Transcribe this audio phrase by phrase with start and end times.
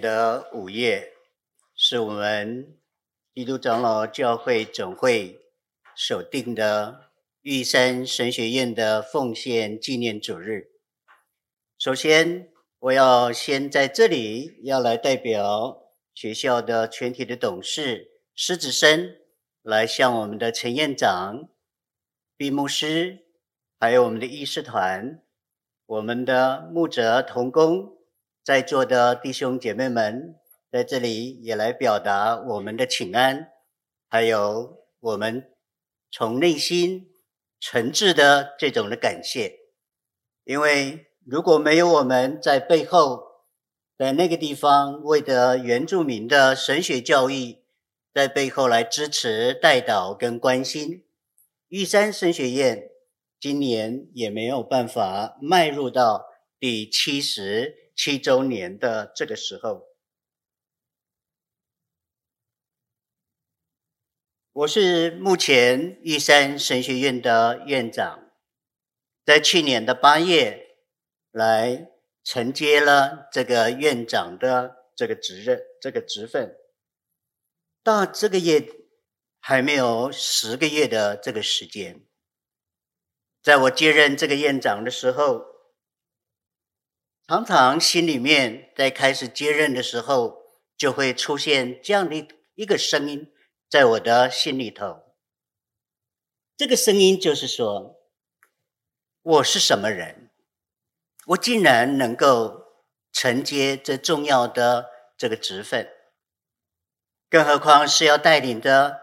[0.00, 1.12] 的午夜，
[1.74, 2.78] 是我们
[3.34, 5.40] 基督长老教会总会
[5.94, 7.10] 所定的
[7.42, 10.70] 玉山神学院的奉献纪念主日。
[11.78, 15.82] 首先，我要先在这里要来代表
[16.14, 19.16] 学校的全体的董事、师子生，
[19.62, 21.48] 来向我们的陈院长、
[22.36, 23.26] 毕牧师，
[23.78, 25.22] 还有我们的议事团、
[25.86, 27.97] 我们的牧者同工。
[28.48, 30.34] 在座的弟兄姐妹们，
[30.72, 33.48] 在这里也来表达我们的请安，
[34.08, 35.50] 还有我们
[36.10, 37.10] 从内心
[37.60, 39.58] 诚挚的这种的感谢。
[40.44, 43.22] 因为如果没有我们在背后，
[43.98, 47.58] 在那个地方为的原住民的神学教育，
[48.14, 51.04] 在背后来支持、带导跟关心，
[51.68, 52.88] 玉山神学院
[53.38, 56.24] 今年也没有办法迈入到
[56.58, 57.87] 第七十。
[57.98, 59.88] 七周年的这个时候，
[64.52, 68.30] 我是目前玉山神学院的院长，
[69.24, 70.76] 在去年的八月
[71.32, 71.90] 来
[72.22, 76.56] 承接了这个院长的这个职任、这个职分，
[77.82, 78.64] 到这个月
[79.40, 82.06] 还没有十个月的这个时间，
[83.42, 85.47] 在我接任这个院长的时候。
[87.28, 90.44] 常常心里面在开始接任的时候，
[90.78, 93.30] 就会出现这样的一个声音，
[93.68, 95.14] 在我的心里头。
[96.56, 98.00] 这个声音就是说，
[99.20, 100.30] 我是什么人？
[101.26, 102.64] 我竟然能够
[103.12, 104.86] 承接这重要的
[105.18, 105.86] 这个职分，
[107.28, 109.02] 更何况是要带领着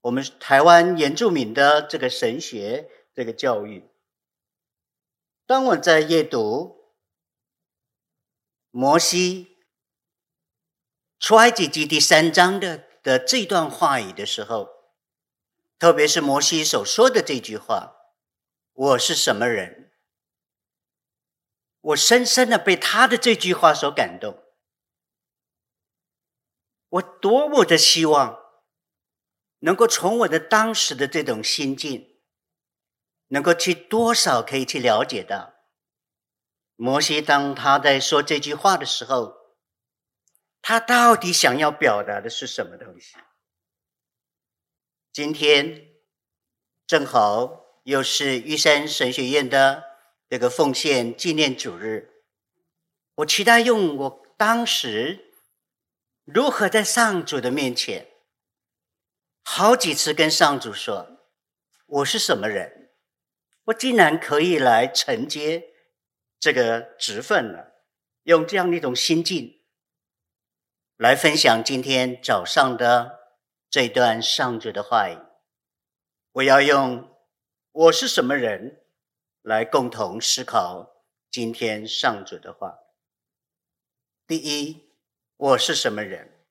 [0.00, 3.90] 我们台湾原住民的这个神学这个教育。
[5.46, 6.77] 当我在阅读。
[8.70, 9.56] 摩西
[11.18, 14.68] 出埃及记第三章的的这段话语的时候，
[15.78, 17.94] 特别是摩西所说的这句话
[18.72, 19.92] ：“我是什么人？”
[21.80, 24.44] 我深深的被他的这句话所感动。
[26.88, 28.38] 我多么的希望
[29.60, 32.20] 能够从我的当时的这种心境，
[33.28, 35.54] 能够去多少可以去了解到。
[36.80, 39.34] 摩西当他在说这句话的时候，
[40.62, 43.16] 他到底想要表达的是什么东西？
[45.12, 45.88] 今天
[46.86, 49.82] 正好又是玉山神学院的
[50.28, 52.22] 这个奉献纪念主日，
[53.16, 55.32] 我期待用我当时
[56.24, 58.06] 如何在上主的面前，
[59.42, 61.26] 好几次跟上主说
[61.86, 62.92] ：“我是什么人？
[63.64, 65.74] 我竟然可以来承接。”
[66.40, 67.66] 这个职分呢，
[68.22, 69.60] 用这样的一种心境
[70.96, 73.34] 来分享今天早上的
[73.68, 75.18] 这段上主的话语。
[76.32, 77.16] 我要用
[77.72, 78.84] “我是什么人”
[79.42, 82.78] 来共同思考今天上主的话。
[84.26, 84.92] 第一，
[85.36, 86.44] 我是什么人？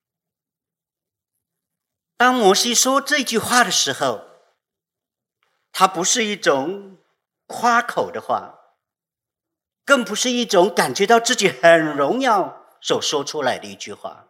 [2.17, 4.25] 当摩西说这句话的时候，
[5.71, 6.97] 他不是一种
[7.45, 8.55] 夸口的话。
[9.87, 14.27] 更不是一种感觉到自己很荣耀所说出来的一句话。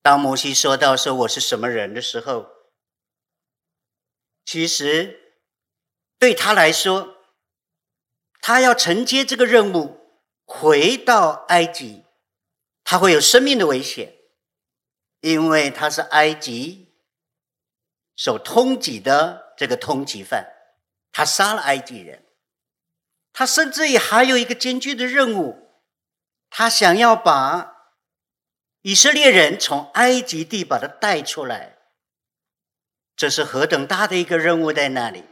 [0.00, 2.46] 当摩西说到说我是什么人的时候，
[4.46, 5.34] 其实
[6.18, 7.18] 对他来说，
[8.40, 10.00] 他要承接这个任务，
[10.46, 12.06] 回到埃及，
[12.84, 14.16] 他会有生命的危险，
[15.20, 16.94] 因为他是埃及
[18.16, 20.54] 所通缉的这个通缉犯，
[21.12, 22.25] 他杀了埃及人。
[23.38, 25.82] 他甚至于还有一个艰巨的任务，
[26.48, 27.92] 他想要把
[28.80, 31.76] 以色列人从埃及地把他带出来，
[33.14, 35.24] 这是何等大的一个任务在那里？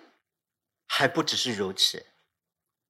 [0.86, 2.04] 还不只是如此，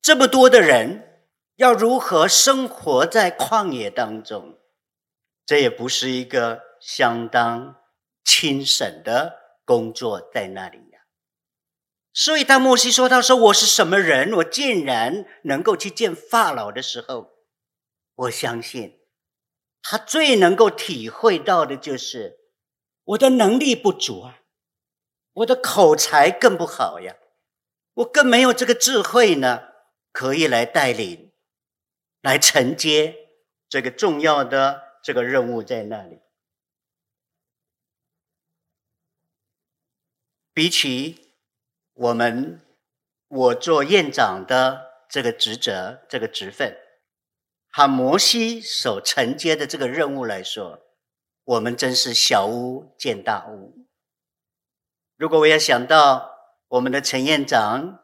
[0.02, 4.58] 这么多的人要如何生活在旷野当中？
[5.46, 7.76] 这也不是一个相当
[8.24, 10.93] 轻省的工作在那里。
[12.16, 14.32] 所以，当摩西说：“他说我是什么人？
[14.34, 17.32] 我竟然能够去见法老的时候，
[18.14, 19.00] 我相信
[19.82, 22.38] 他最能够体会到的就是
[23.02, 24.42] 我的能力不足啊，
[25.32, 27.16] 我的口才更不好呀，
[27.94, 29.70] 我更没有这个智慧呢，
[30.12, 31.32] 可以来带领、
[32.20, 33.16] 来承接
[33.68, 36.20] 这个重要的这个任务在那里。
[40.52, 41.23] 比起……
[41.94, 42.60] 我们，
[43.28, 46.76] 我做院长的这个职责、这个职分，
[47.70, 50.80] 和摩西所承接的这个任务来说，
[51.44, 53.86] 我们真是小巫见大巫。
[55.16, 56.32] 如果我要想到
[56.66, 58.00] 我们的陈院长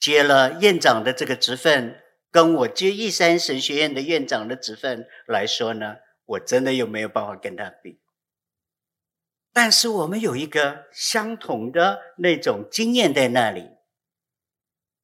[0.00, 2.02] 接了院长的这个职分，
[2.32, 8.01] 跟我接一山神学院的院长的职分来说呢，我真的又没有办法跟他比。
[9.54, 13.68] 但是我们有一个相同的那种经验在那里，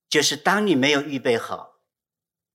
[0.08, 1.80] 就是当你没有预备好，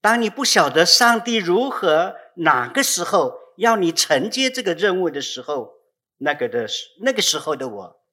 [0.00, 5.74] 当你不晓得上帝如何哪个时候要你承接这个任务的时候，
[6.16, 6.66] 那个的
[7.00, 8.04] 那个时候的我，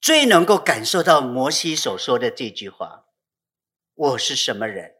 [0.00, 3.04] 最能够感受到摩西所说的这句话
[3.92, 4.94] ：“我是什么人，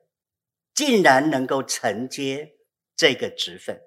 [0.74, 2.56] 竟然能够承接
[2.94, 3.80] 这个职分？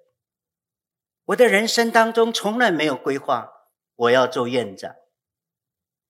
[1.26, 3.54] 我的人生当中从来没有规划。”
[3.98, 4.96] 我要做院长。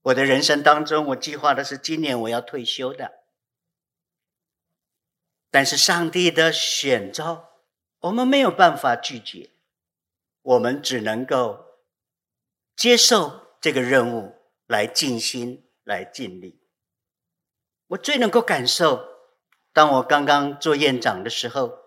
[0.04, 3.24] 我的人生当中，我计划的是今年我要退休的。
[5.50, 7.62] 但是上帝的选召，
[8.00, 9.50] 我们没有办法拒绝，
[10.42, 11.80] 我们只能够
[12.76, 14.36] 接受这个任务，
[14.66, 16.62] 来尽心来尽力。
[17.88, 19.08] 我最能够感受，
[19.74, 21.80] 当我刚刚做院长的时候，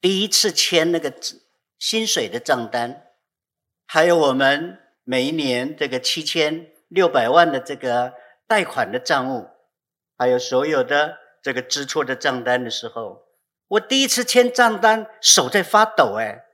[0.00, 1.14] 第一次签那个
[1.78, 3.09] 薪水的账单。
[3.92, 8.14] 还有我们每一年这个七千六百万的这个
[8.46, 9.48] 贷款的账务，
[10.16, 13.24] 还有所有的这个支出的账单的时候，
[13.66, 16.44] 我第一次签账单，手在发抖哎！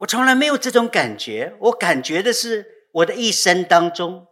[0.00, 4.26] 我从来没有这种感觉，我感觉的是我的一生当中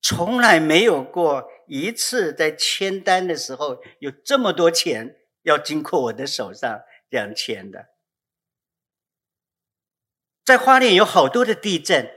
[0.00, 7.93] 从来没有过一次在签单的时候有这么多钱要经过我的手上这样签的。
[10.44, 12.10] 在花莲有好多的地震，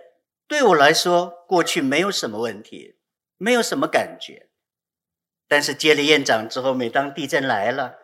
[0.47, 2.99] 对我来说过去没有什么问题，
[3.37, 4.49] 没有什么感觉。
[5.47, 7.95] 但是接了院长之后，每当地震来了，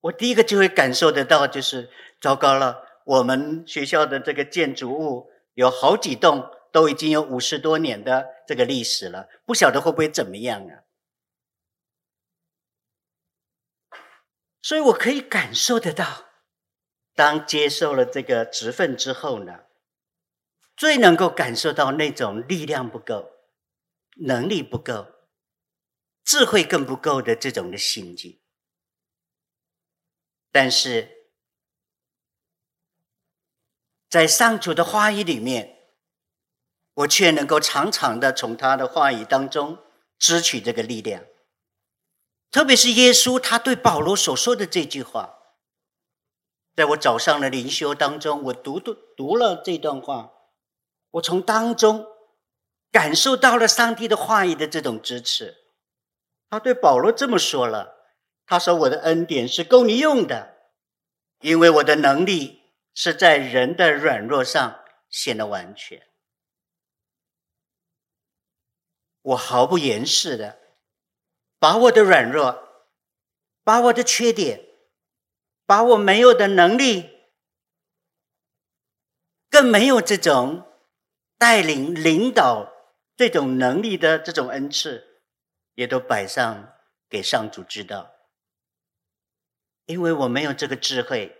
[0.00, 1.90] 我第一个就会感受得到，就是
[2.20, 10.82] 糟糕了，我们学校的这个建筑物有好几栋都已经有五十多年的这个历史了，不晓得会不会怎么样啊？
[14.60, 16.26] 所以我可以感受得到，
[17.14, 19.60] 当接受了这个职分之后呢，
[20.78, 23.32] 最能够感受到那种力量不够、
[24.18, 25.08] 能力不够、
[26.24, 28.38] 智慧更不够的这种的心境，
[30.52, 31.32] 但是
[34.08, 35.90] 在上主的话语里面，
[36.94, 39.78] 我却能够常常的从他的话语当中
[40.16, 41.24] 支取这个力量。
[42.52, 45.38] 特别是耶稣他对保罗所说的这句话，
[46.76, 50.34] 在我早上的灵修当中，我读读读了这段话。
[51.18, 52.06] 我从当中
[52.90, 55.56] 感受到了上帝的话语的这种支持。
[56.48, 58.14] 他对保罗这么说了
[58.46, 60.56] ：“他说我的恩典是够你用的，
[61.40, 62.62] 因为我的能力
[62.94, 66.08] 是在人的软弱上显得完全。”
[69.20, 70.58] 我毫不掩饰的
[71.58, 72.86] 把我的软弱、
[73.62, 74.64] 把我的缺点、
[75.66, 77.10] 把我没有的能力，
[79.50, 80.66] 更没有这种。
[81.38, 82.72] 带领、领导
[83.16, 85.22] 这种能力的这种恩赐，
[85.74, 86.74] 也都摆上
[87.08, 88.12] 给上主知道。
[89.86, 91.34] 因为我没有这个智慧，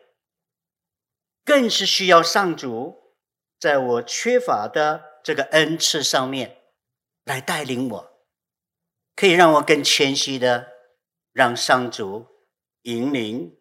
[1.44, 3.16] 更是需要上主
[3.58, 6.62] 在我缺乏的这个恩赐上面
[7.24, 8.26] 来带领我，
[9.14, 10.72] 可以让我更谦虚的
[11.32, 12.26] 让上主
[12.82, 13.58] 引领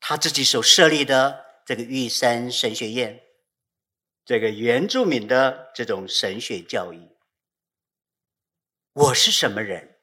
[0.00, 3.27] 他自己所设立的这个玉山神学院。
[4.28, 7.16] 这个原住民的这种神学教育，
[8.92, 9.96] 我是什么人，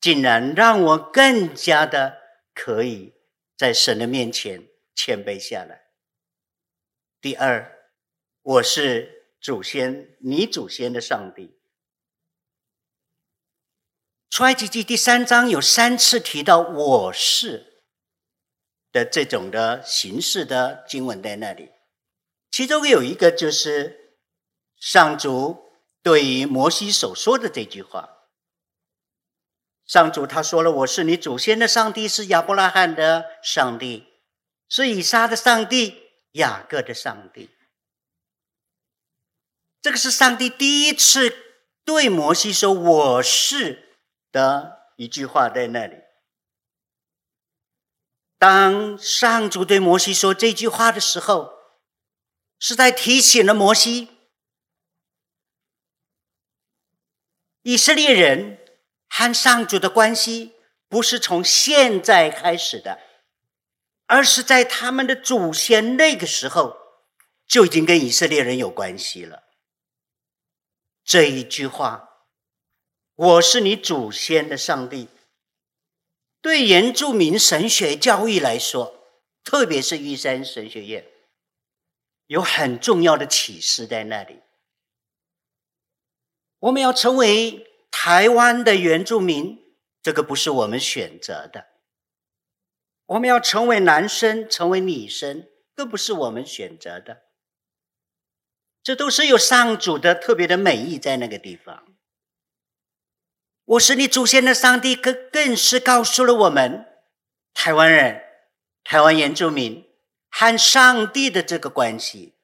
[0.00, 2.16] 竟然让我更加的
[2.54, 3.12] 可以
[3.54, 5.88] 在神的面前谦卑下来。
[7.20, 7.90] 第二，
[8.40, 11.58] 我是祖先，你祖先的上帝。
[14.30, 17.84] 出埃及记第三章有三次提到“我是”
[18.90, 21.75] 的这种的形式的经文在那里。
[22.56, 24.16] 其中有一个就是
[24.78, 28.08] 上主对于摩西所说的这句话。
[29.84, 34.06] 上主他说了：“我是你祖先的上帝，是亚伯拉罕的上帝，
[34.70, 37.50] 是以撒的上帝，雅各的上帝。”
[39.82, 41.36] 这个是上帝第一次
[41.84, 43.98] 对摩西说“我是”
[44.32, 45.96] 的一句话在那里。
[48.38, 51.55] 当上主对摩西说这句话的时候，
[52.58, 54.08] 是在提醒了摩西，
[57.62, 58.58] 以色列人
[59.08, 60.54] 和上主的关系
[60.88, 63.00] 不是从现在开始的，
[64.06, 66.76] 而是在他们的祖先那个时候
[67.46, 69.44] 就已经跟以色列人有关系了。
[71.04, 72.26] 这一句话
[73.14, 75.08] ，“我是你祖先的上帝”，
[76.42, 79.04] 对原住民神学教育来说，
[79.44, 81.06] 特别是玉山神学院，
[82.26, 84.40] 有很重要的启示在那里。
[86.58, 89.62] 我们要成为台湾的原住民，
[90.02, 91.66] 这个不是我们选择的；
[93.06, 97.22] 我们要成为男生，成为女生，更不是我们选择的。
[98.82, 101.84] 这都是有上主的特别的美意在那个地方。
[103.64, 106.86] 我是你祖先的上帝，更更是告诉了我们
[107.52, 108.22] 台湾人、
[108.84, 109.85] 台湾原住民
[110.38, 112.34] 和上帝的这个关系，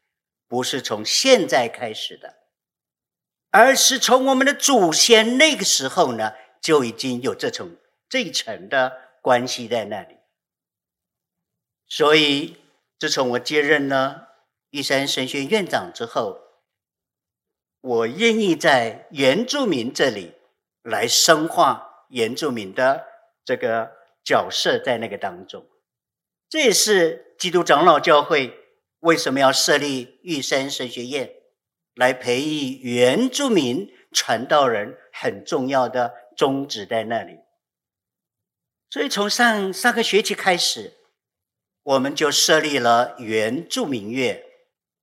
[0.49, 2.37] 不是从现在开始的，
[3.51, 7.77] 而是从我们的祖先那个时候呢，就已经有这种
[8.09, 10.17] 这一层的关系在那里。
[11.87, 12.57] 所以，
[12.99, 14.31] 自从我接任了。
[14.71, 16.41] 玉山神学院长之后，
[17.83, 20.33] 我愿意在原住民这里
[20.81, 23.05] 来深化原住民的
[23.45, 23.93] 这个
[24.25, 25.67] 角色，在那个当中，
[26.53, 28.53] 这也是基督长老教会
[29.01, 31.33] 为什么要设立玉山神学院，
[31.95, 37.39] 来培育原住民传道人很重要的宗旨在那里。
[38.91, 40.93] 所以从上上个学期开始，
[41.85, 44.45] 我们就设立了原住民月。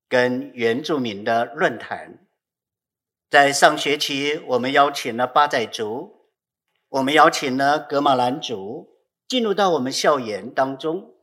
[0.08, 2.28] 跟原住民的论坛，
[3.28, 6.28] 在上学期我们邀请了八仔族，
[6.90, 8.88] 我们邀请了格玛兰族
[9.26, 11.16] 进入到我们校园当中。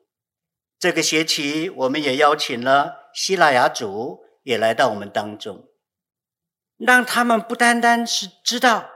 [0.79, 5.67] 这个学期我们也邀请了希腊雅族也来到我们当中，
[6.77, 8.89] 让他们不单单是知道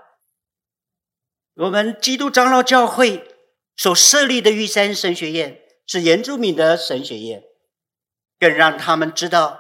[1.56, 3.36] 我们基督长老教会
[3.76, 7.44] 所设立的玉山神学院是原住民的神学院，
[8.40, 9.60] 更让他们知道。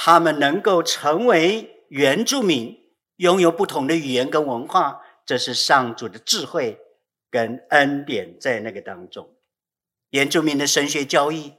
[0.00, 2.78] 他们能够成为原住民，
[3.16, 6.78] 拥有不同的语言跟文化，这是上主的智慧
[7.28, 9.37] 跟恩典在那个当中。
[10.10, 11.54] 原住民的神学教育，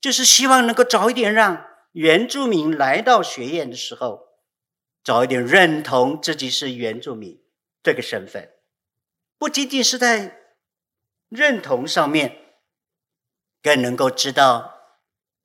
[0.00, 4.28] 就是希望能够早一点让原住民来到学院的时候，
[5.04, 7.42] 早一点认同自己是原住民
[7.82, 8.50] 这个身份，
[9.38, 10.38] 不仅仅是在
[11.28, 12.38] 认同上面，
[13.62, 14.74] 更能够知道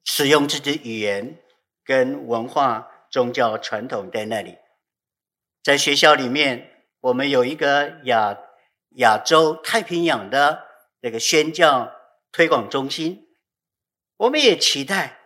[0.03, 1.41] 使用自己语言。
[1.87, 4.57] 跟文化、宗教传统在那里，
[5.63, 8.37] 在学校里面，我们有一个亚
[8.97, 10.65] 亚洲太平洋的
[10.99, 11.89] 那个宣教
[12.37, 13.25] 推广中心。
[14.15, 15.21] 我们也期待，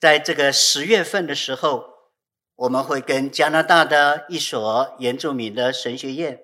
[0.00, 1.90] 在这个十月份的时候，
[2.54, 6.40] 我们会跟加拿大的一所原住民的神学院，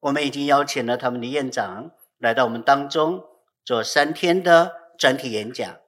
[0.00, 3.22] 我们已经邀请了他们的院长来到我们当中
[3.62, 5.78] 做三天的专题演讲。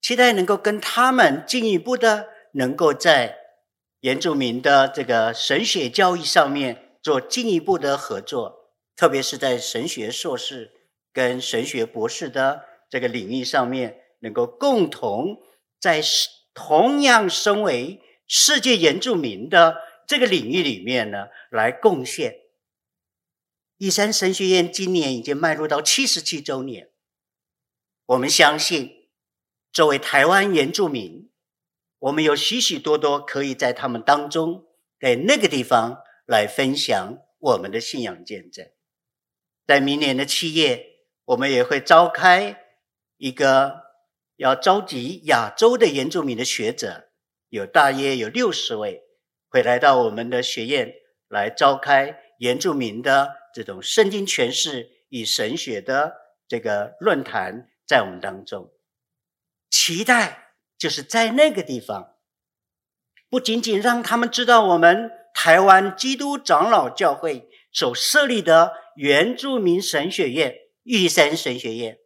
[0.00, 3.36] 期待能够跟他们进一步的，能够在
[3.98, 10.70] 原住民的这个神学教育上面做进一步的合作，特别是在神学硕士
[11.16, 15.38] 跟神学博士的这个领域上面，能够共同
[15.80, 16.02] 在
[16.52, 22.36] 同样身为世界原住民的这个领域里面呢，来贡献。
[23.78, 26.90] 玉山神学院今年已经迈入到七十七周年，
[28.04, 29.08] 我们相信。
[29.72, 31.30] 作为台湾原住民，
[31.98, 34.66] 我们有许许多多可以在他们当中，
[35.00, 38.68] 在那个地方来分享我们的信仰见证。
[39.66, 40.95] 在明年的七月，
[41.26, 42.64] 我们也会召开
[43.16, 43.82] 一个
[44.36, 47.10] 要召集亚洲的原住民的学者，
[47.48, 49.02] 有大约有六十位，
[49.48, 50.94] 会来到我们的学院
[51.28, 56.16] 来召开原住民的这种圣经诠释与神学的
[56.46, 58.72] 这个论坛，在我们当中。
[59.68, 62.14] 期待就是在那个地方，
[63.28, 70.54] 不仅仅让他们知道我们台湾基督长老教会所设立的原住民神学院
[70.86, 71.98] 玉山神学院，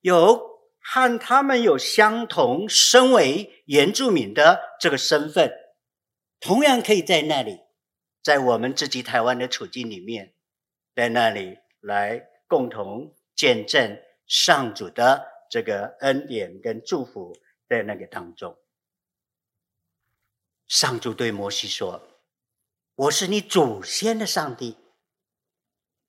[0.00, 5.52] 有和他们有相同身为原住民的这个身份，
[6.40, 7.60] 同样可以在那里，
[8.22, 10.34] 在我们自己台湾的处境里面，
[10.94, 15.28] 在那里来共同见证上主的。
[15.52, 17.36] 这个恩典跟祝福
[17.68, 18.56] 在那个当中，
[20.68, 22.08] 上主对摩西说
[22.94, 24.76] ：“我是你祖先的上帝。”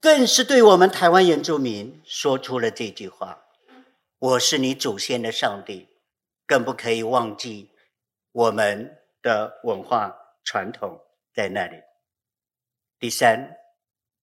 [0.02, 3.46] 更是对我们台湾原住民说出了这句话
[4.18, 5.88] ：“我是你祖先的上帝。”
[6.48, 7.70] 更不可以忘记
[8.34, 11.02] 我们的文化传统
[11.34, 11.78] 在那里。
[13.00, 13.56] 第三，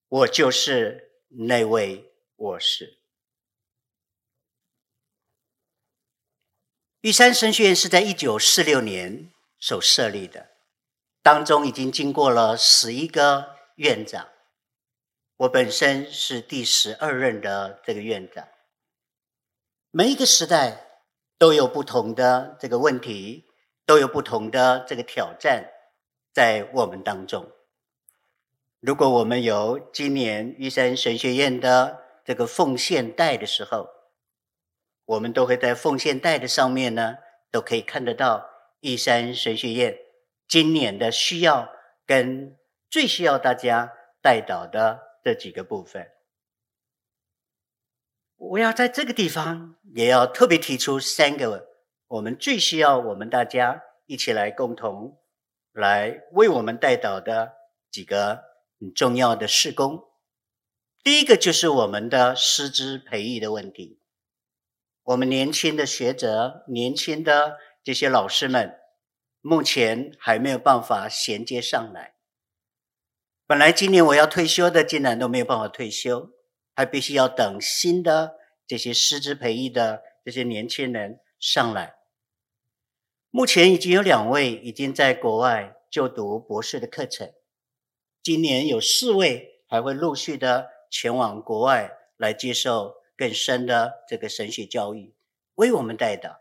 [0.07, 2.99] 我就是那位我是。
[7.01, 10.51] 玉山神学院是在一九四六年所设立的，
[11.23, 14.29] 当中已经经过了十一个院长，
[15.39, 18.45] 我本身是第十二任的这个院长。
[19.89, 21.05] 每一个时代
[21.37, 23.45] 都有不同的这个问题，
[23.85, 25.71] 都有不同的这个挑战
[26.33, 27.49] 在我们当中。
[28.81, 33.87] 如果我们有今年玉山神学院的这个奉献带的时候，
[35.05, 37.15] 我们都会在奉献带的上面呢，
[37.49, 38.45] 都可以看得到
[38.81, 39.97] 玉山神学院
[40.49, 41.69] 今年的需要
[42.05, 42.57] 跟
[42.89, 46.11] 最需要大家代祷的这几个部分。
[48.35, 51.67] 我要在这个地方也要特别提出三个
[52.07, 55.19] 我们最需要我们大家一起来共同
[55.71, 57.53] 来为我们代祷的
[57.91, 58.43] 几个
[58.79, 60.05] 很重要的事工。
[61.03, 64.01] 第一个就是我们的师资培育的问题。
[65.03, 68.79] 我们年轻的学者、年轻的这些老师们，
[69.41, 72.18] 目前还没有办法衔接上来。
[73.49, 76.29] 本来今年我要退休的，竟然都没有办法退休，
[76.75, 78.35] 还必须要等新的
[78.67, 81.95] 这些师资培育的这些年轻人上来。
[83.31, 87.33] 目前已经有两位已经在国外就读博士的课程，
[88.21, 92.99] 今年有四位还会陆续的前往国外来接受。
[93.17, 95.13] 更深的这个神学教育，
[95.55, 96.37] 为我们代祷，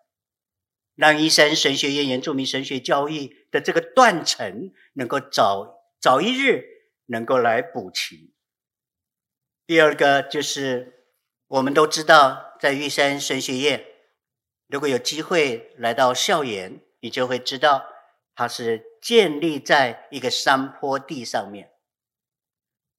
[0.95, 6.78] 让玉山神学院原住民神学教育的这个断层能够早早一日
[7.09, 8.33] 能够来补齐。
[9.67, 11.05] 第二个就是
[11.49, 13.85] 我们都知道，在玉山神学院，
[14.67, 17.85] 如果有机会来到校园，你就会知道
[18.35, 21.73] 它是建立在一个山坡地上面。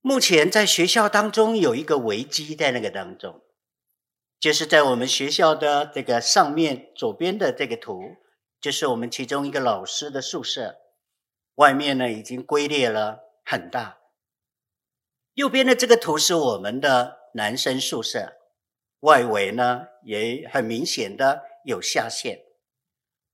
[0.02, 3.42] 目前在学校当中有一个危机在那个当中。
[4.40, 8.16] 就是在我们学校的这个上面左边的这个图，
[8.62, 10.78] 就是我们其中一个老师的宿舍，
[11.56, 13.99] 外面呢已经龟裂了很大。
[15.40, 18.34] 右边的这个图是我们的男生宿舍，
[19.00, 22.42] 外围呢也很明显的有下陷。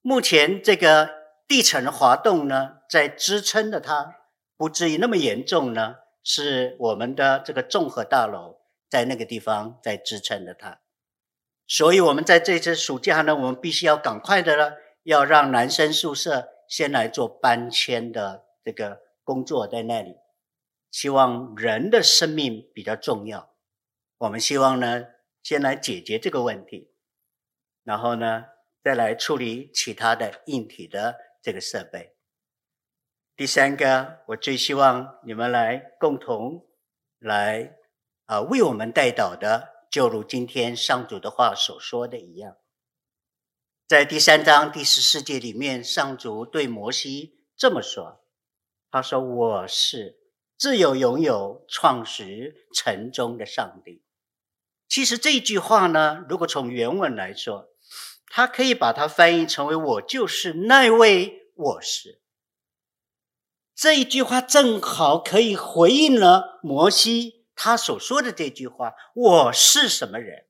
[0.04, 1.10] 目前这个
[1.48, 4.18] 地层滑动呢，在支撑着它，
[4.56, 10.82] 不至于那么严重呢，是我们的这个综合大楼在那个地方在支撑着它。
[11.65, 20.18] 所以，我们在这次暑假呢，我们必须要赶快的呢，要让男生宿舍先来做搬迁的这个工作在那里。
[20.95, 23.53] 希望人的生命比较重要，
[24.17, 25.08] 我们希望呢，
[25.43, 26.93] 先来解决这个问题，
[27.84, 28.45] 然后呢，
[28.81, 32.15] 再来处理其他的硬体的这个设备。
[33.36, 36.65] 第三个，我最希望你们来共同
[37.19, 37.75] 来
[38.27, 39.73] 啊，为我们带导的。
[39.91, 42.55] 就如今天上主的话所说的一样，
[43.86, 48.25] 在第三章第十四节里面，上主对摩西这么说
[48.89, 50.21] ：“他说我是
[50.58, 54.04] 自有永有创始成终的上帝。”
[54.88, 57.70] 其实这句话呢，如果从原文来说，
[58.28, 62.22] 他可以把它翻译成为“我就是那位我是”。
[63.76, 67.46] 这一句话正好可以回应了摩西。
[67.56, 70.46] 他所说的这句话：“我是什么人？”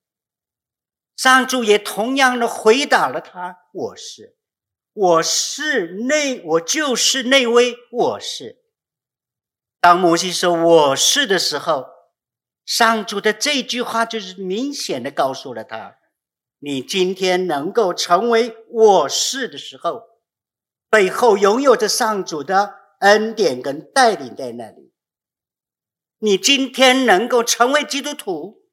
[1.15, 4.35] 上主也同样的回答了他：“我是，
[4.93, 8.63] 我是那，我就是那位我是。”
[9.85, 11.85] 当摩西说“我是”的时候，
[12.65, 15.97] 上主的这句话就是明显的告诉了他
[16.57, 20.01] ：“你今天能够成为我是的时候，
[20.89, 24.91] 背后拥有着上主的恩典跟带领在那里。”
[26.17, 28.63] 你今天能够成为基督徒，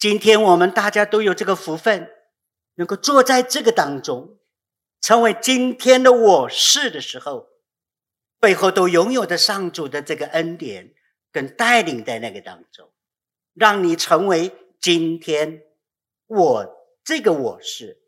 [0.00, 2.10] 今天我们大家都有这个福分，
[2.74, 4.40] 能够坐在这个当中，
[5.00, 7.49] 成为今天的我是的时候，
[8.40, 10.94] 背后都拥有着上主的这个恩典
[11.30, 12.90] 跟带领在那个当中，
[13.54, 15.62] 让你成为今天
[16.26, 18.02] 我这个我是。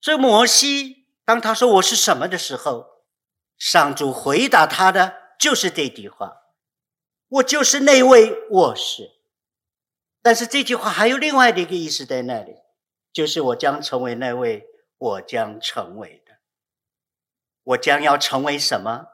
[0.00, 3.04] 所以摩西当他说我是什么的时候，
[3.56, 6.42] 上主回答他的就是这句话。
[7.28, 9.12] 我就是那位我是，
[10.22, 12.54] 但是这句话还有另外的一个意思在那里，
[13.12, 14.64] 就是我将成为那位
[14.96, 16.34] 我将成为的，
[17.64, 19.06] 我将要成为什么，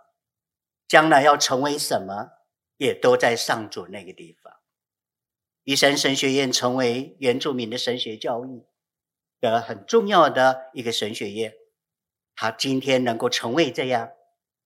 [0.92, 2.33] 将来要成为什么，
[2.76, 4.52] 也都在上主那个地方。
[5.64, 8.66] 玉山神学院成为原住民的神学教育
[9.40, 11.55] 的很重要的一个神学院，
[12.37, 14.11] 他今天能够成为这样，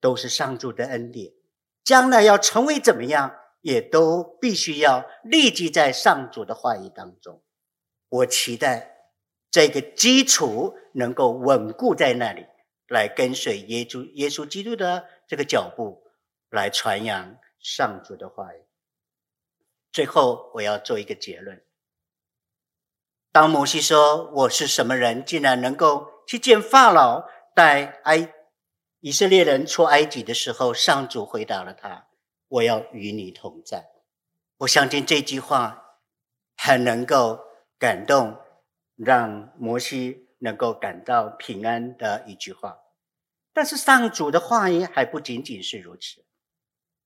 [0.01, 1.33] 都是上主的恩典。
[1.85, 7.41] 将来要成为怎么样，也都必须要立基在上主的话语当中。
[8.09, 9.13] 我期待
[9.49, 12.47] 这个基础能够稳固在那里，
[12.89, 16.03] 来跟随耶稣耶稣基督的这个脚步，
[16.57, 18.65] 来传扬上主的话语。
[19.93, 21.63] 最后，我要做一个结论。
[23.31, 28.33] 当摩西说：“我是什么人，竟然能够去见法老，带埃
[29.01, 32.09] 以色列人出埃及的时候，上主回答了他
[32.49, 33.91] ：“我要与你同在。”
[34.61, 36.01] 我相信这句话
[36.57, 37.41] 很能够
[37.79, 38.39] 感动，
[38.97, 42.79] 让摩西能够感到平安的一句话。
[43.53, 46.25] 但是上主的话语还不仅仅是如此，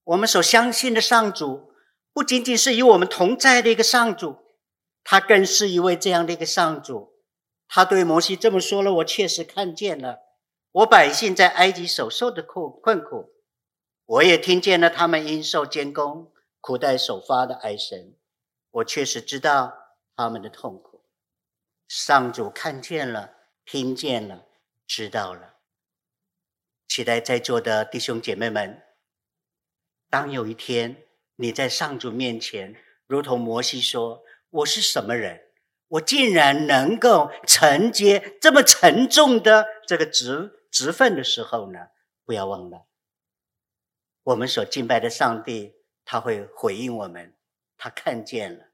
[0.05, 1.73] 我们所相信的上主
[2.13, 4.37] 不仅仅是与我们同在的一个上主。
[5.03, 7.15] 他更是一位这样的一个上主，
[7.67, 10.19] 他对摩西这么说了：“我确实看见了
[10.73, 13.31] 我百姓在埃及所受的苦困苦，
[14.05, 18.15] 我也听见了他们因受监工苦待首发的哀声，
[18.71, 19.73] 我确实知道
[20.15, 21.07] 他们的痛苦。
[21.89, 23.33] 上主看见了，
[23.65, 24.45] 听见了，
[24.87, 25.55] 知道了。
[26.87, 28.83] 期待在座的弟兄姐妹们，
[30.11, 35.45] 当有一天你在上主面前，如同摩西说。”我是什么人？
[35.87, 41.91] 我竟然能够承接这么沉重的这个职职分的时候呢？
[42.25, 42.89] 不要忘了，
[44.25, 47.37] 我们所敬拜的上帝，他会回应我们，
[47.77, 48.71] 他看见了，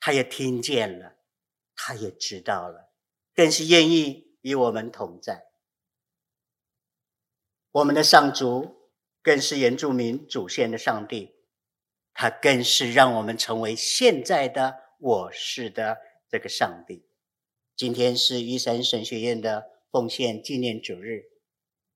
[0.00, 1.16] 他也听见了，
[1.74, 2.90] 他也知道了，
[3.34, 5.48] 更是愿意与我们同在。
[7.72, 8.75] 我们的上主
[9.26, 11.34] 更是原住民祖先的上帝，
[12.14, 14.76] 他更是让我们成为现在的。
[15.00, 15.98] 我是的
[16.30, 17.04] 这个上帝。
[17.74, 21.24] 今天是玉山神学院的奉献纪念主日，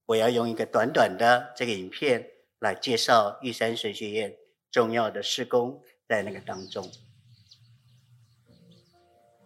[0.07, 2.27] 我要用一个短短的这个影片
[2.59, 4.37] 来介绍玉山神学院
[4.73, 6.85] 重要的事工在那个当中。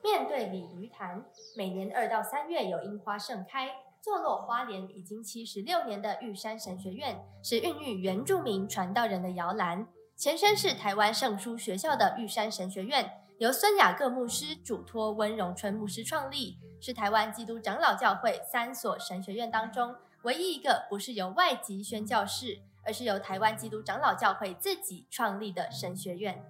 [0.02, 3.83] 面对鲤鱼潭，每年二到三月有樱花盛开。
[4.04, 9.88] 坐落花莲已经七十六年的玉山神学院，是孕育原住民传道人的摇篮。
[10.14, 13.10] 前身是台湾圣书学校的玉山神学院。
[13.38, 26.44] 由孙雅各牧师嘱托温荣春牧师创立，是台湾基督长老教会三所神学院当中唯一一个不是由外籍宣教士，而是由台湾基督长老教会自己创立的神学院。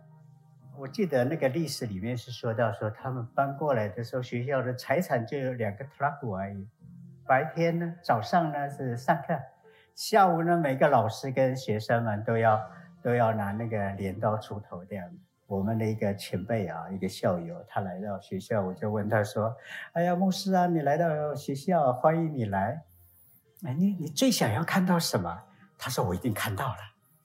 [0.77, 6.67] 我记得那个历史里面是说到说，他们搬过来的时候，学校的财产就有两个 truck 而已。
[7.27, 9.39] 白天呢，早上呢是上课，
[9.95, 12.61] 下午呢每个老师跟学生们都要
[13.03, 15.11] 都要拿那个镰刀出头这样
[15.47, 19.55] 我们的一个前辈啊，一个校友，他来到学校，我就问他说
[19.93, 22.83] ：“哎呀，牧师啊，你来到学校，欢迎你来。
[23.65, 25.43] 哎，你你最想要看到什么？”
[25.79, 26.77] 他说：“我一定看到了，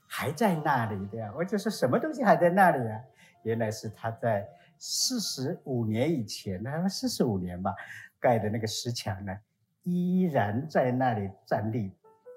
[0.08, 3.00] 还在那里的。”我就说：“什么东西还在那里啊？”
[3.44, 7.74] 原来是他在四十五年以前，那四十五年吧，
[8.20, 9.34] 盖的那个石墙呢，
[9.92, 11.92] 依然在那里站立。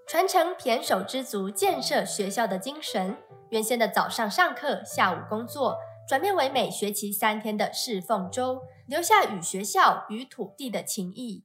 [0.06, 3.16] 传承胼手胝足建设学校的精神，
[3.50, 5.76] 原先的早上上课，下午工作，
[6.08, 11.44] 转变为每学期三天的侍奉周，留下与学校与土地的情谊。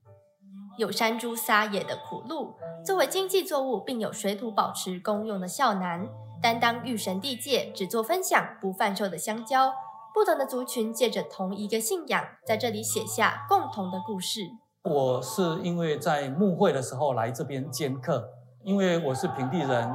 [0.77, 6.07] 有山猪撒野的苦路，作为经济作物并有水土保持公用的孝南，
[6.41, 9.73] 担当御神地界只做分享不贩售的香蕉。
[10.13, 14.41] 不同的族群借着同一个信仰，在这里写下共同的故事。
[14.88, 18.30] 我是因为在牧会的时候来这边兼课。
[18.63, 19.89] 因为我是平地人，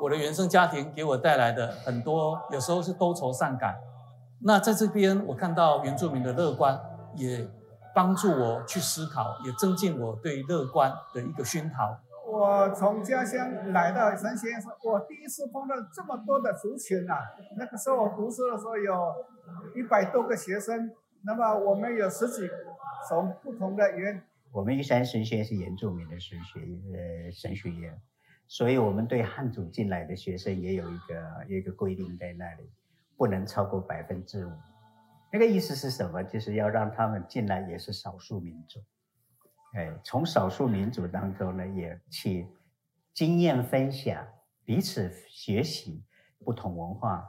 [0.00, 3.76] 我的原生家庭给我带来的很多，有时候是多愁善感。
[4.40, 6.80] 那在这边，我看到原住民的乐观，
[7.16, 7.46] 也
[7.94, 11.98] 帮助我去思考，也增进我对乐观的一个熏陶。
[12.26, 17.18] 我从家乡来到神学院，我第一次碰到这么多的族群啊！
[17.58, 19.12] 那个时候我读书的时候有
[19.74, 20.90] 一百多个学生，
[21.26, 22.48] 那么我们有十几
[23.06, 24.22] 从不同的原。
[24.54, 28.00] 我们玉山神学院是原住民的神学呃神学院。
[28.46, 32.70] 所以，我们对汉族进来的学生也有一个有一个规定在那里，
[33.16, 34.52] 不能超过百分之五。
[35.32, 36.22] 那个意思是什么？
[36.22, 38.78] 就是要让他们进来也是少数民族，
[39.72, 42.46] 哎，从少数民族当中呢，也去
[43.12, 44.24] 经验分享，
[44.64, 46.04] 彼此学习
[46.44, 47.28] 不同文化。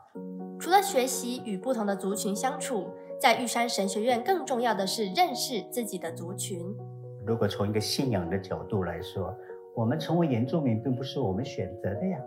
[0.59, 6.75] 除了学习与不同的族群相处，在玉山神学院更重要的是认识自己的族群。
[7.25, 9.35] 如果从一个信仰的角度来说，
[9.75, 12.19] 我们成为原住民，并不是我们选择的呀。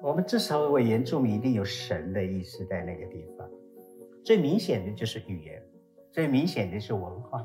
[0.00, 3.46] 我们之所以为原住民，一定有神的意思在那个地方。
[4.24, 5.62] 最明显的就是语言，
[6.12, 7.44] 最明显的是文化。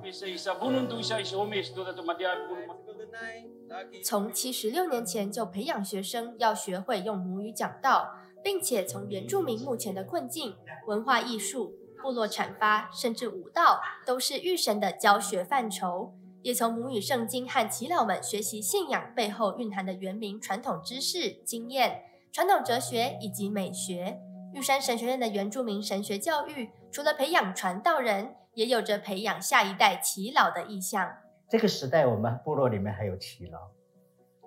[4.03, 8.11] 从七十六年前就培养学生要学会用母语讲道，
[8.43, 10.55] 并且从原住民目前的困境、
[10.87, 16.13] 文化艺术、部落产发，甚至武道，都是御神的教学范畴。
[16.45, 24.19] 也从母语圣经和祈老们学习信仰背后蕴含的原民传统知识、经验、传统哲学以及美学。
[24.53, 31.11] 玉山神学院的原住民神学教育，除了培养传道人，也有着培养下一代祈老的意向。
[31.49, 33.57] 这个时代，我们部落里面还有祈老，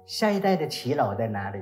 [0.06, 1.58] 下一代的祈老在哪里？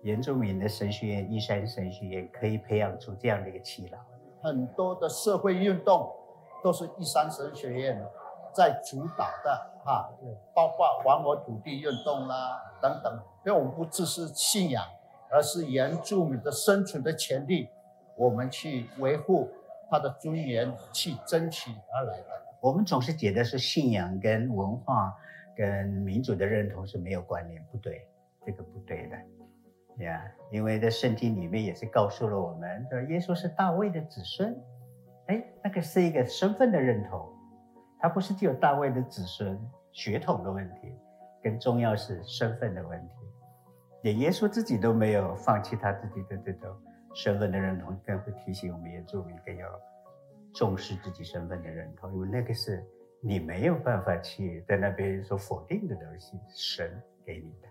[0.00, 3.98] 原住民的神学院，玉山神学院可以培养出这样的一个耆老。
[4.42, 6.10] 很多的社会运动
[6.64, 8.02] 都是玉山神学院
[8.56, 10.10] 在主导的哈，
[10.54, 13.20] 包括还我土地运动啦等等。
[13.44, 14.82] 因为我们不只是信仰，
[15.30, 17.68] 而是原住民的生存的权利，
[18.16, 19.48] 我们去维护
[19.90, 22.26] 他的尊严，去争取而来的。
[22.60, 25.14] 我们总是觉得是信仰跟文化
[25.54, 28.08] 跟民主的认同是没有关联，不对，
[28.44, 34.60] 这个不对的，呀、因为在圣经里面也是告诉了我们，说耶稣是大卫的子孙，
[35.26, 37.28] 哎，那个是一个身份的认同，
[37.98, 39.58] 他不是只有大卫的子孙
[39.92, 40.92] 血统的问题，
[41.42, 43.14] 更重要是身份的问题，
[44.02, 46.76] 连耶稣自己都没有放弃他自己的这种
[47.14, 49.66] 身份的认同，更会提醒我们原住民更要。
[50.54, 52.82] 重视自己身份的认同，因为那个是
[53.20, 56.90] 你没有办法去在那边说否定的东西，神
[57.26, 57.68] 给你的。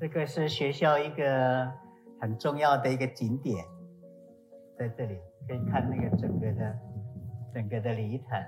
[0.00, 1.70] 这个是学校一个
[2.18, 3.62] 很重要的一个景点，
[4.78, 6.78] 在这里可以看那个整个的
[7.52, 8.40] 整个的礼堂。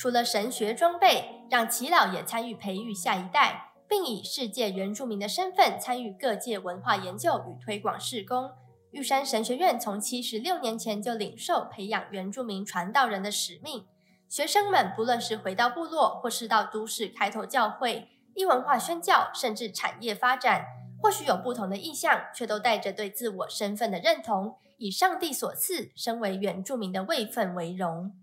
[0.00, 8.50] 除了神学装备，让齐老也参与培育下一代，并以世界原住民的身份参与各界文化研究与推广事工。
[8.92, 13.84] 玉山神学院从七十六年前就领受培养原住民传道人的使命，
[14.26, 20.64] 学生们不论是回到部落，或是到都市开拓教会、一文化宣教，甚至产业发展，
[21.02, 28.14] 或许有不同的意向，却都带着对自我身份的认同，以上帝所赐身为原住民的位份为荣。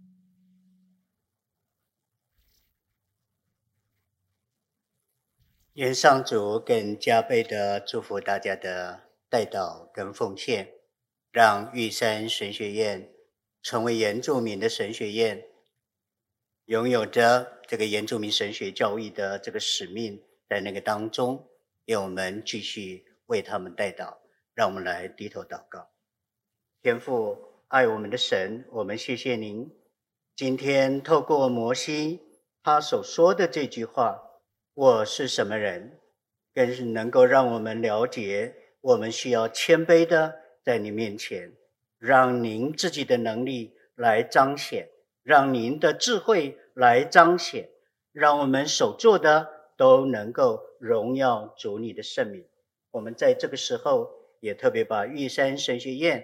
[5.77, 9.03] 愿上主更加倍的祝福大家的。
[9.29, 10.73] 带导跟奉献，
[11.31, 13.11] 让玉山神学院
[13.61, 15.43] 成为原住民的神学院，
[16.65, 21.49] 拥有着这个原住民神学教育的这个使命，在那个当中，
[21.85, 24.21] 愿我们继续为他们带导。
[24.55, 25.89] 让我们来低头祷告。
[26.81, 27.37] 天父
[27.67, 29.69] 爱我们的神，我们谢谢您。
[30.35, 32.21] 今天透过摩西
[32.63, 34.23] 他所说的这句话
[34.77, 35.97] ：“我是什么人？”
[36.53, 38.53] 更是能够让我们了解。
[38.81, 41.53] 我们需要谦卑的在你面前，
[41.97, 44.89] 让您自己的能力来彰显，
[45.23, 47.69] 让您的智慧来彰显，
[48.11, 52.45] 让我们所做的都能够荣耀主你的圣名。
[52.91, 54.11] 我们在这个时候
[54.41, 56.23] 也特别把玉山神学院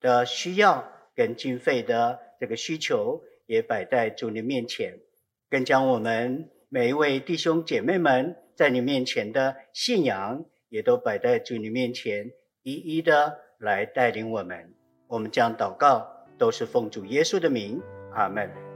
[0.00, 5.00] 的需要跟经费的这个需求也摆在主你面前，
[5.48, 10.46] 更将我们每一位弟兄姐妹们在你面前的信仰。
[10.70, 12.30] 也都摆在主你面前，
[12.62, 14.72] 一一的来带领我们。
[15.08, 16.06] 我们将祷告，
[16.38, 17.82] 都是奉主耶稣的名，
[18.14, 18.69] 阿门。